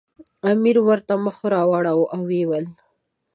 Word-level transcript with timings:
امیر 0.51 0.77
ورته 0.87 1.13
مخ 1.25 1.37
راواړاوه 1.53 2.05
او 2.13 2.19
ویې 2.29 2.45
ویل. 2.49 2.67